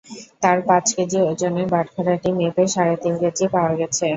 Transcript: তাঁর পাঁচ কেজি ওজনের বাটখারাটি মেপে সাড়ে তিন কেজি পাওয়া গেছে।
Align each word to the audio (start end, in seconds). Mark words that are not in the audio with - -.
তাঁর 0.41 0.57
পাঁচ 0.67 0.85
কেজি 0.95 1.17
ওজনের 1.29 1.67
বাটখারাটি 1.73 2.29
মেপে 2.37 2.65
সাড়ে 2.73 2.95
তিন 3.03 3.13
কেজি 3.21 3.45
পাওয়া 3.53 3.73
গেছে। 3.79 4.07